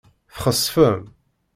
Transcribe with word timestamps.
Txesfem. 0.35 1.01